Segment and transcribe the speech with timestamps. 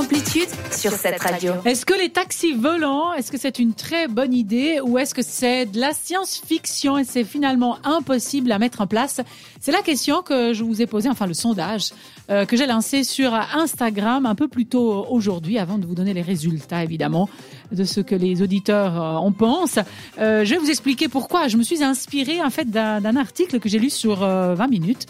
[0.00, 1.52] Amplitude sur cette radio.
[1.66, 5.20] Est-ce que les taxis volants, est-ce que c'est une très bonne idée ou est-ce que
[5.20, 9.20] c'est de la science-fiction et c'est finalement impossible à mettre en place?
[9.60, 11.90] C'est la question que je vous ai posée, enfin le sondage
[12.30, 16.14] euh, que j'ai lancé sur Instagram un peu plus tôt aujourd'hui, avant de vous donner
[16.14, 17.28] les résultats évidemment
[17.70, 19.80] de ce que les auditeurs euh, en pensent.
[20.18, 21.48] Euh, je vais vous expliquer pourquoi.
[21.48, 25.04] Je me suis inspirée en fait d'un article que j'ai lu sur 20 minutes,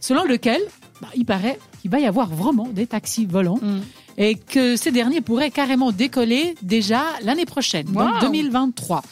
[0.00, 0.60] selon lequel
[1.00, 3.58] bah, il paraît qu'il va y avoir vraiment des taxis volants.
[3.62, 3.80] Mm.
[4.16, 9.02] Et que ces derniers pourraient carrément décoller déjà l'année prochaine, donc 2023.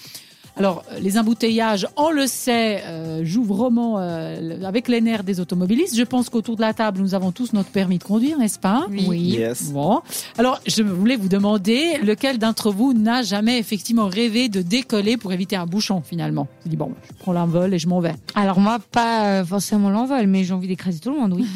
[0.56, 5.96] Alors, les embouteillages, on le sait, euh, jouent vraiment euh, avec les nerfs des automobilistes.
[5.96, 8.86] Je pense qu'autour de la table, nous avons tous notre permis de conduire, n'est-ce pas?
[8.90, 9.40] Oui.
[9.70, 10.02] Bon.
[10.36, 15.32] Alors, je voulais vous demander lequel d'entre vous n'a jamais effectivement rêvé de décoller pour
[15.32, 16.48] éviter un bouchon, finalement?
[16.64, 18.14] Je dis, bon, je prends l'envol et je m'en vais.
[18.34, 21.46] Alors, moi, pas euh, forcément l'envol, mais j'ai envie d'écraser tout le monde, oui.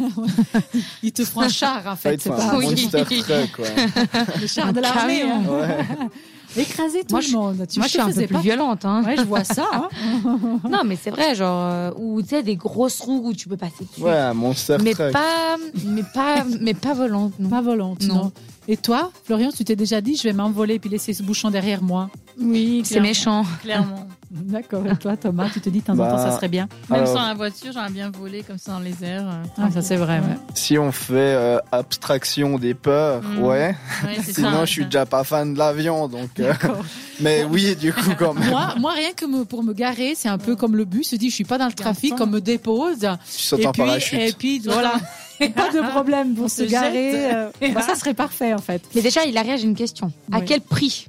[1.02, 2.20] Il te fera un char, en fait.
[2.20, 3.66] C'est pas un monster truck, quoi.
[4.40, 5.22] Le char de l'armée.
[5.22, 5.42] Hein.
[5.48, 6.08] Ouais.
[6.56, 7.56] Écraser tout le monde.
[7.56, 8.84] moi, je suis un peu plus violente.
[8.84, 9.02] Hein.
[9.04, 9.66] Ouais, je vois ça.
[9.72, 9.88] Hein.
[10.68, 13.56] non, mais c'est vrai, genre, euh, ou tu sais, des grosses roues où tu peux
[13.56, 14.02] passer dessus.
[14.02, 17.32] Ouais, monster mais Pas, mais pas, mais pas volante.
[17.38, 17.48] Non.
[17.48, 18.32] Pas volante, non.
[18.68, 21.82] Et toi, Florian, tu t'es déjà dit, je vais m'envoler puis laisser ce bouchon derrière
[21.82, 23.44] moi Oui, c'est méchant.
[23.62, 24.08] Clairement.
[24.44, 24.86] D'accord.
[24.86, 27.06] Et toi, Thomas, tu te dis de temps en temps, ça bah, serait bien Même
[27.06, 29.26] sans la voiture, j'aimerais bien voler comme ça dans les airs.
[29.26, 30.20] Euh, ah, ça c'est vrai.
[30.54, 33.42] Si on fait euh, abstraction des peurs, mm.
[33.42, 33.76] ouais.
[34.22, 36.38] Sinon, je suis déjà pas fan de l'avion, donc.
[36.40, 36.52] Euh,
[37.20, 38.50] mais oui, du coup, quand même.
[38.50, 41.08] Moi, moi rien que pour me garer, c'est un peu comme le bus.
[41.10, 43.00] Se dit, je suis pas dans le trafic, on me dépose.
[43.00, 44.18] Tu sautes en parachute.
[44.18, 44.94] Et puis voilà.
[45.54, 47.48] pas de problème pour se, garer.
[47.74, 48.82] Bah, ça serait parfait en fait.
[48.94, 50.12] Mais déjà, il a j'ai une question.
[50.32, 51.08] À quel prix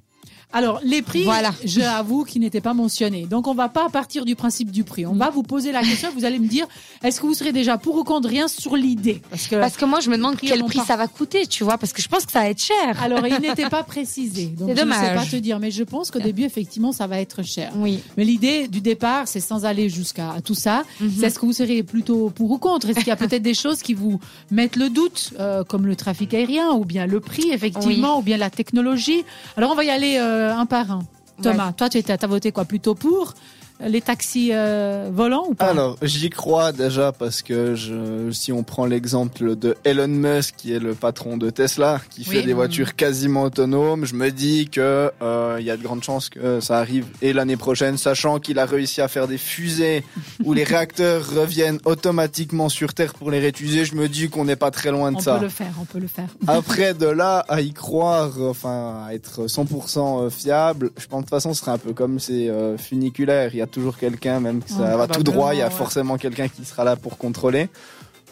[0.53, 1.53] alors, les prix, voilà.
[1.65, 3.25] je avoue qu'ils n'étaient pas mentionnés.
[3.25, 5.05] Donc, on va pas partir du principe du prix.
[5.05, 6.09] On va vous poser la question.
[6.15, 6.65] Vous allez me dire,
[7.03, 9.21] est-ce que vous serez déjà pour ou contre rien sur l'idée?
[9.29, 11.77] Parce que, parce que moi, je me demande quel prix ça va coûter, tu vois,
[11.77, 13.03] parce que je pense que ça va être cher.
[13.03, 14.45] Alors, il n'était pas précisé.
[14.45, 17.19] Donc, je ne sais pas te dire, mais je pense qu'au début, effectivement, ça va
[17.19, 17.73] être cher.
[17.75, 17.99] Oui.
[18.15, 20.83] Mais l'idée du départ, c'est sans aller jusqu'à tout ça.
[21.01, 21.11] Mhm.
[21.19, 22.89] C'est est-ce que vous serez plutôt pour ou contre?
[22.89, 24.19] Est-ce qu'il y a peut-être des choses qui vous
[24.49, 28.37] mettent le doute, euh, comme le trafic aérien, ou bien le prix, effectivement, ou bien
[28.37, 29.25] la technologie?
[29.57, 30.99] Alors, on va y aller euh, un par un.
[31.41, 33.33] Thomas, toi, tu as voté quoi Plutôt pour
[33.79, 35.65] les taxis euh, volants ou pas?
[35.65, 40.73] Alors, j'y crois déjà parce que je, si on prend l'exemple de Elon Musk, qui
[40.73, 45.11] est le patron de Tesla, qui fait des voitures quasiment autonomes, je me dis que
[45.21, 48.59] euh, il y a de grandes chances que ça arrive et l'année prochaine, sachant qu'il
[48.59, 50.03] a réussi à faire des fusées
[50.43, 53.85] où les réacteurs reviennent automatiquement sur Terre pour les réutiliser.
[53.85, 55.35] Je me dis qu'on n'est pas très loin de ça.
[55.35, 56.29] On peut le faire, on peut le faire.
[56.47, 61.25] Après, de là à y croire, enfin, à être 100% euh, fiable, je pense de
[61.25, 63.49] toute façon, ce serait un peu comme ces funiculaires.
[63.53, 66.17] Il y a toujours quelqu'un, même que ça va tout droit, il y a forcément
[66.17, 67.69] quelqu'un qui sera là pour contrôler.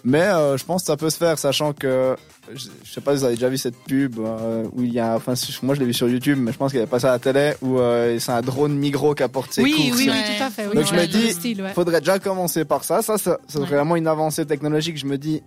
[0.05, 2.15] Mais euh, je pense que ça peut se faire, sachant que
[2.53, 5.15] je, sais pas si vous avez déjà vu cette pub euh, où il y a,
[5.15, 7.19] enfin moi je l'ai vu sur YouTube, mais je pense qu'il avait passé à la
[7.19, 9.97] télé où euh, c'est un drone Migros qui apporte ses oui, courses.
[9.97, 10.75] Oui, oui, tout à fait.
[10.75, 13.01] Donc je me dis, il faudrait déjà commencer par ça.
[13.01, 14.95] Ça, ça, serait vraiment une avancée technologique.
[14.97, 15.41] Je me dis,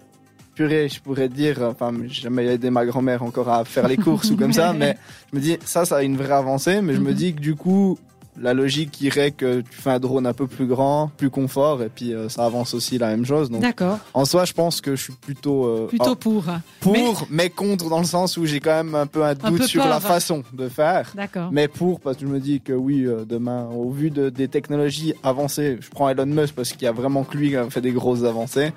[0.57, 4.31] purée, je pourrais dire, enfin, j'ai jamais aidé ma grand-mère encore à faire les courses
[4.33, 4.99] ou comme ça, mais
[5.33, 6.81] je me dis, ça, ça a une vraie avancée.
[6.83, 7.17] Mais je me mhm.
[7.17, 7.97] dis que du coup,
[8.41, 11.89] la logique irait que tu fais un drone un peu plus grand, plus confort, et
[11.89, 13.51] puis euh, ça avance aussi la même chose.
[13.51, 13.99] D'accord.
[14.15, 16.45] En soi, je pense que je suis plutôt euh, plutôt pour.
[16.81, 17.51] Pour, mais...
[17.51, 20.43] contre dans le sens où j'ai quand même un peu un doute sur la façon
[20.53, 21.13] de faire.
[21.15, 21.51] D'accord.
[21.53, 24.49] Mais pour parce que je me dis que oui, euh, demain, au vu de, des
[24.49, 27.69] technologies avancées, je prends Elon Musk parce qu'il y a vraiment que lui qui a
[27.71, 28.73] fait des grosses avancées.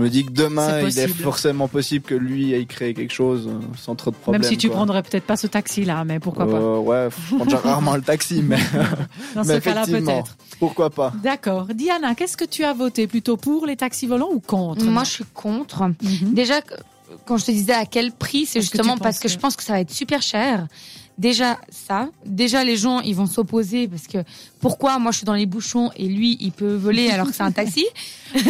[0.00, 3.48] Je me dis que demain, il est forcément possible que lui ait créé quelque chose
[3.48, 4.40] euh, sans trop de problèmes.
[4.40, 7.44] Même si tu prendrais peut-être pas ce taxi-là, mais pourquoi pas euh, Ouais, je prends
[7.44, 8.56] déjà rarement le taxi, mais.
[9.34, 10.38] Dans ce cas-là, peut-être.
[10.58, 11.66] Pourquoi pas D'accord.
[11.74, 13.06] Diana, qu'est-ce que tu as voté?
[13.06, 14.86] Plutôt pour les taxis volants ou contre?
[14.86, 15.82] Moi, je suis contre.
[15.82, 16.32] Mhm.
[16.32, 16.62] Déjà,
[17.26, 19.74] quand je te disais à quel prix, c'est justement parce que je pense que ça
[19.74, 20.66] va être super cher
[21.20, 24.18] déjà ça, déjà les gens ils vont s'opposer parce que
[24.60, 27.42] pourquoi moi je suis dans les bouchons et lui il peut voler alors que c'est
[27.42, 27.86] un taxi?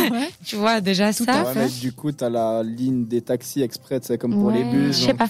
[0.44, 1.44] Tu vois déjà ça.
[1.80, 4.96] du coup tu as la ligne des taxis exprès, c'est comme pour les bus.
[4.96, 5.28] Je sais pas.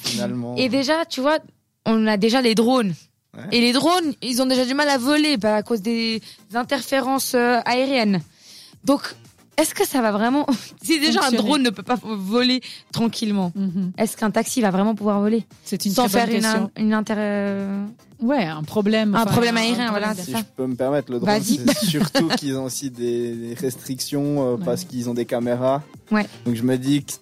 [0.57, 1.39] Et déjà tu vois,
[1.87, 2.95] on a déjà les drones.
[3.53, 6.21] Et les drones, ils ont déjà du mal à voler bah, à cause des
[6.53, 8.21] interférences euh, aériennes.
[8.85, 9.15] Donc
[9.61, 10.47] est-ce que ça va vraiment
[10.83, 12.61] Si déjà un drone ne peut pas voler
[12.93, 13.93] tranquillement, mhm.
[13.99, 17.67] est-ce qu'un taxi va vraiment pouvoir voler C'est une sans faire une, une intérêt
[18.23, 19.15] Ouais, un problème.
[19.15, 20.15] Un problème aérien, voilà.
[20.15, 24.57] Si je peux me permettre, le drone, c'est surtout qu'ils ont aussi des restrictions euh,
[24.63, 25.83] parce qu'ils ont des caméras.
[26.11, 26.27] Ouais.
[26.45, 27.13] Donc je me dis que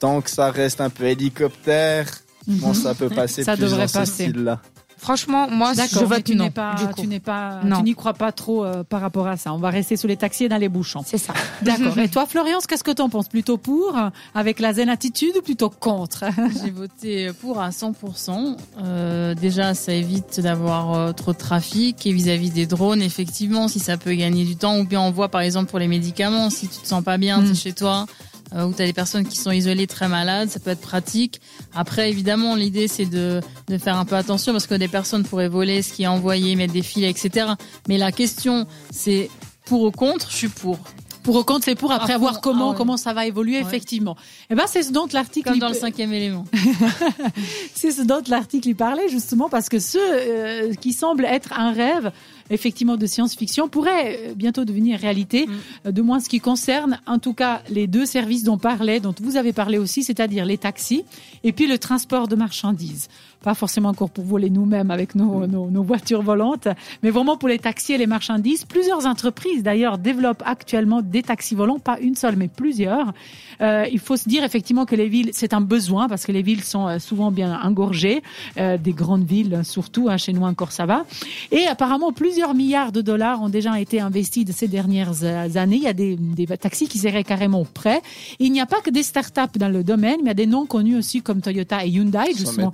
[0.00, 2.08] tant que ça reste un peu hélicoptère,
[2.48, 4.24] je pense que ça peut passer ça plus devrait dans passer.
[4.24, 4.60] ce style-là.
[5.00, 6.44] Franchement, moi, je vote tu non.
[6.44, 7.00] n'es pas, du coup.
[7.00, 7.78] tu n'es pas, Non.
[7.78, 9.52] tu n'y crois pas trop euh, par rapport à ça.
[9.54, 11.02] On va rester sous les taxis et dans les bouchons.
[11.06, 11.32] C'est ça.
[11.62, 11.96] D'accord.
[11.98, 13.28] Et toi, Florence, qu'est-ce que t'en penses?
[13.28, 13.96] Plutôt pour,
[14.34, 16.24] avec la zen attitude, ou plutôt contre?
[16.62, 18.56] J'ai voté pour à 100%.
[18.82, 22.06] Euh, déjà, ça évite d'avoir euh, trop de trafic.
[22.06, 25.28] Et vis-à-vis des drones, effectivement, si ça peut gagner du temps, ou bien on voit
[25.30, 27.48] par exemple pour les médicaments, si tu te sens pas bien, Mm.
[27.48, 28.06] t'es chez toi,
[28.54, 31.40] euh, ou t'as des personnes qui sont isolées très malades, ça peut être pratique.
[31.74, 35.48] Après, évidemment, l'idée c'est de, de faire un peu attention parce que des personnes pourraient
[35.48, 37.46] voler ce qui est envoyé, mettre des filets, etc.
[37.88, 39.30] Mais la question, c'est
[39.66, 40.78] pour ou contre, je suis pour.
[41.22, 42.76] Pour au compte, c'est pour après Ah, avoir pour- comment ah ouais.
[42.78, 43.62] comment ça va évoluer Ouais.
[43.62, 44.16] effectivement.
[44.48, 46.46] Et ben c'est ce dont l'article Comme dans le cinquième élément.
[47.74, 51.72] c'est ce dont l'article y parlait justement parce que ce euh, qui semble être un
[51.72, 52.10] rêve
[52.50, 55.50] effectivement de science-fiction pourrait euh, bientôt devenir réalité, Mm.
[55.86, 59.14] euh, de moins ce qui concerne en tout cas les deux services dont parlait, dont
[59.20, 61.04] vous avez parlé aussi, c'est-à-dire les taxis
[61.44, 63.08] et puis le transport de marchandises.
[63.42, 66.68] Pas forcément encore pour voler nous-mêmes avec nos, nos, nos voitures volantes,
[67.02, 68.64] mais vraiment pour les taxis et les marchandises.
[68.64, 73.12] Plusieurs entreprises d'ailleurs développent actuellement des taxis volants, pas une seule, mais plusieurs.
[73.60, 76.42] Euh, il faut se dire effectivement que les villes, c'est un besoin parce que les
[76.42, 78.22] villes sont euh, souvent bien engorgées,
[78.58, 81.04] euh, des grandes villes surtout, hein, chez nous encore ça va.
[81.50, 85.76] Et apparemment, plusieurs milliards de dollars ont déjà été investis de ces dernières euh, années.
[85.76, 88.00] Il y a des, des taxis qui seraient carrément prêts.
[88.38, 90.46] Il n'y a pas que des startups dans le domaine, mais il y a des
[90.46, 92.72] noms connus aussi comme Toyota et Hyundai, justement,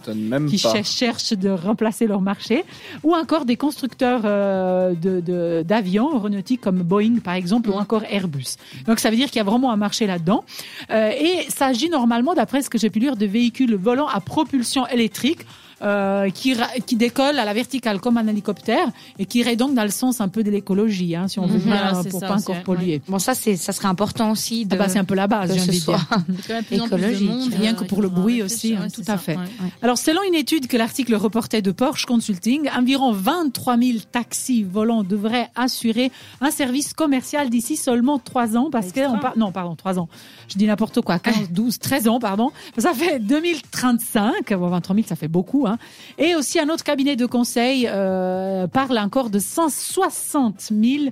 [0.56, 2.64] qui cherchent de remplacer leur marché,
[3.03, 8.03] ou encore des constructeurs euh, de- de- d'avions aéronautiques comme Boeing par exemple, ou encore
[8.11, 8.56] Airbus.
[8.87, 10.44] Donc ça veut dire qu'il y a vraiment un marché là-dedans.
[10.91, 14.87] Euh, et s'agit normalement, d'après ce que j'ai pu lire, de véhicules volants à propulsion
[14.88, 15.41] électrique.
[15.82, 16.55] Euh, qui,
[16.87, 18.88] qui décolle à la verticale comme un hélicoptère
[19.19, 21.58] et qui irait donc dans le sens un peu de l'écologie, hein, si on veut
[21.58, 21.64] Mhm.
[21.64, 23.02] bien, Voilà, pour ça pas encore polluer.
[23.08, 24.75] Bon, ça, c'est, ça serait important aussi de.
[24.75, 26.08] Ah bah, c'est un peu la base, j'ai envie de dire.
[26.70, 27.28] Écologique.
[27.28, 29.37] monde, Rien que pour le bruit aussi, hein, tout à ça, fait.
[29.37, 29.44] ouais.
[29.82, 35.02] Alors, selon une étude que l'article reportait de Porsche Consulting, environ 23 000 taxis volants
[35.05, 39.75] devraient assurer un service commercial d'ici seulement 3 ans, parce que on par- non, pardon,
[39.75, 40.08] 3 ans.
[40.49, 42.50] Je dis n'importe quoi, 15, 12, 13 ans, pardon.
[42.78, 44.52] Ça fait 2035.
[44.55, 45.79] Bon, 23 000, ça fait beaucoup, hein.
[46.19, 51.05] Et aussi, un autre cabinet de conseil euh, parle encore de 160 000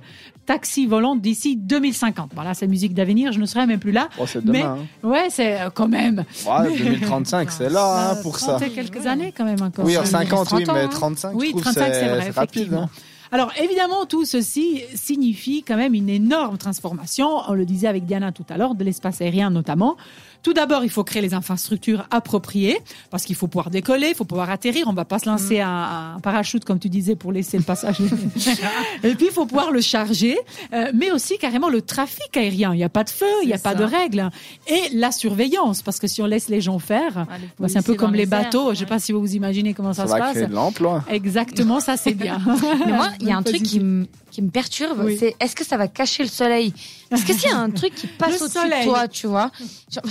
[0.45, 2.31] taxis volants d'ici 2050.
[2.35, 4.09] Voilà, c'est musique d'avenir, je ne serai même plus là.
[4.19, 4.77] Oh, c'est Mais- demain.
[5.03, 5.07] hein.
[5.07, 6.23] Ouais, c'est euh, quand même.
[6.47, 8.69] Ouais, 2035, c'est là hein, pour 30 ça.
[8.69, 9.85] quelques années quand même encore.
[9.85, 10.89] Oui, en Ça, 50, oui, 30 ans, mais hein.
[10.91, 12.73] 35, oui, je trouve 35, c'est vrai, rapide.
[12.73, 12.89] hein.
[13.31, 18.31] Alors évidemment, tout ceci signifie quand même une énorme transformation, on le disait avec Diana
[18.31, 19.97] tout à l'heure, de l'espace aérien notamment.
[20.45, 22.77] Tout d'abord, il faut créer les infrastructures appropriées,
[23.09, 26.13] parce qu'il faut pouvoir décoller, il faut pouvoir atterrir, on va pas se lancer un,
[26.17, 27.97] un parachute, comme tu disais, pour laisser le passage.
[29.03, 30.37] Et puis, il faut pouvoir le charger,
[30.71, 32.75] euh, mais aussi carrément le trafic aérien.
[32.75, 34.29] Il n'y a pas de feu, il n'y a pas de règles.
[34.67, 37.79] Et la surveillance, parce que si on laisse les gens faire, Ah, les bah, c'est
[37.79, 38.75] un peu comme les bateaux, je ouais.
[38.75, 40.35] sais pas si vous vous imaginez comment ça, Ça se va passe.
[40.35, 41.03] créer de l'emploi.
[41.09, 42.39] Exactement, ça c'est bien.
[42.85, 45.17] Mais moi, il y a un truc qui me, qui me perturbe, Oui.
[45.19, 46.71] c'est est-ce que ça va cacher le soleil?
[47.09, 48.85] Parce que s'il y a un truc qui passe au-dessus de soleil.
[48.85, 49.49] toi, tu vois,
[49.91, 50.03] genre,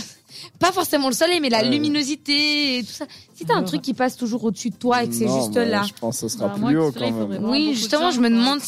[0.59, 1.71] pas forcément le soleil, mais la Ouais.
[1.71, 3.07] luminosité et tout ça.
[3.35, 5.83] Si t'as un truc qui passe toujours au-dessus de toi et que c'est juste là.
[5.87, 7.45] Je pense que ce sera Bah, plus haut quand même.
[7.45, 8.61] Oui, justement, je me demande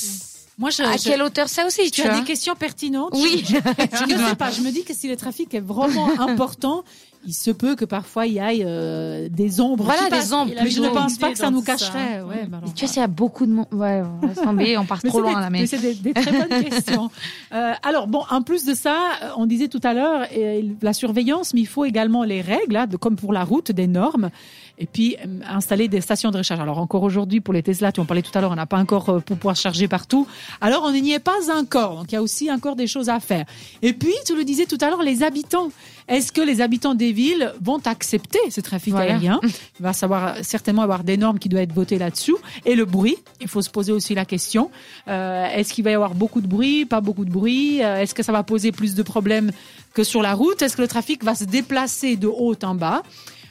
[0.58, 3.10] Moi, je, à je- quelle hauteur ça aussi, tu tu as des questions pertinentes.
[3.14, 3.44] Oui.
[3.46, 4.50] Je, je ne sais pas.
[4.50, 6.82] Je me dis que si le trafic est vraiment important,
[7.26, 9.84] il se peut que parfois il y ait euh, des ombres.
[9.84, 10.52] Voilà, des ombres.
[10.62, 11.72] Mais je ne pense pas que ça nous ça.
[11.72, 12.22] cacherait.
[12.22, 13.66] Ouais, bah alors, Tu vois, s'il y a beaucoup de monde.
[13.72, 15.50] Ouais, on tomber, on part trop loin des- là.
[15.50, 17.10] Mais c'est des, des très bonnes questions.
[17.54, 20.92] Euh, alors bon, en plus de ça, euh, on disait tout à l'heure euh, la
[20.92, 24.30] surveillance, mais il faut également les règles, hein, de, comme pour la route, des normes,
[24.78, 26.60] et puis euh, installer des stations de recharge.
[26.60, 28.78] Alors encore aujourd'hui pour les Tesla, tu en parlais tout à l'heure, on n'a pas
[28.78, 30.26] encore euh, pour pouvoir charger partout.
[30.60, 33.20] Alors on n'y est pas encore, donc il y a aussi encore des choses à
[33.20, 33.46] faire.
[33.82, 35.68] Et puis tu le disais tout à l'heure, les habitants.
[36.08, 39.14] Est-ce que les habitants des villes vont accepter ce trafic Voilà.
[39.14, 39.38] aérien
[39.78, 42.36] Il va savoir certainement avoir des normes qui doivent être votées là-dessus.
[42.64, 44.70] Et le bruit, il faut se poser aussi la question.
[45.08, 47.82] Euh, Est-ce qu'il va y avoir beaucoup de bruit, pas beaucoup de bruit?
[47.82, 49.50] Euh, Est-ce que ça va poser plus de problèmes
[49.96, 50.60] que sur la route?
[50.62, 53.02] Est-ce que le trafic va se déplacer de haut en bas?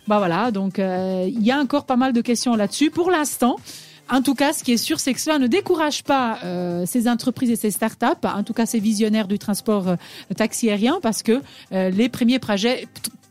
[0.07, 2.91] Bah voilà, donc euh, il y a encore pas mal de questions là-dessus.
[2.91, 3.55] Pour l'instant,
[4.09, 7.07] en tout cas, ce qui est sûr, c'est que cela ne décourage pas euh, ces
[7.07, 9.95] entreprises et ces startups, en tout cas ces visionnaires du transport euh,
[10.37, 11.41] taxi aérien, parce que
[11.71, 12.87] euh, les premiers projets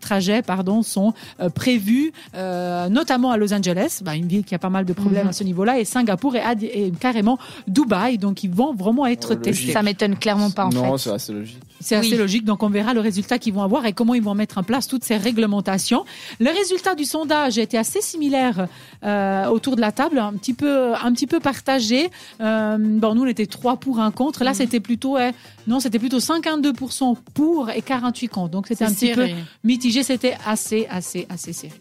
[0.08, 4.58] trajets pardon sont euh, prévus euh, notamment à Los Angeles bah, une ville qui a
[4.58, 5.30] pas mal de problèmes Mhm.
[5.30, 9.72] à ce niveau-là et Singapour et, carrément Dubaï donc ils vont vraiment être Oh, testés
[9.72, 11.04] ça m'étonne clairement pas en non, fait.
[11.04, 11.58] c'est assez logique.
[11.80, 14.34] C'est assez logique, donc on verra le résultat qu'ils vont avoir et comment ils vont
[14.34, 16.04] mettre en place toutes ces réglementations.
[16.40, 18.68] Le résultat du sondage était assez similaire
[19.04, 22.10] euh, autour de la table, un petit peu, un petit peu partagé.
[22.40, 24.44] Euh, bon, nous on était trois pour un contre.
[24.44, 24.56] Là, Mhm.
[24.56, 25.32] c'était plutôt, euh,
[25.66, 28.50] non, c'était plutôt 52% pour et 48 contre.
[28.50, 29.26] Donc c'était un petit peu
[29.62, 30.02] mitigé.
[30.02, 31.74] C'était assez, assez, assez serré.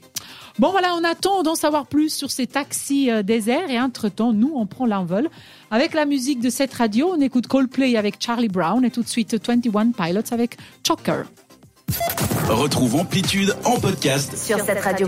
[0.59, 4.51] Bon voilà, on attend d'en savoir plus sur ces taxis euh, déserts et entre-temps, nous,
[4.55, 5.29] on prend l'envol.
[5.71, 9.07] Avec la musique de cette radio, on écoute Coldplay avec Charlie Brown et tout de
[9.07, 11.25] suite 21 Pilots avec Choker.
[12.49, 15.07] Retrouve Amplitude en podcast Sur cette radio.